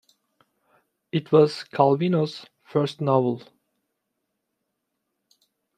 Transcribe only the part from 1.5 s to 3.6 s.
Calvino's first novel.